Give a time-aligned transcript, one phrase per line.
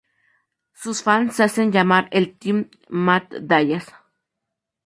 [0.73, 3.85] Sus fans se hacen llamar el Team Matt Dallas.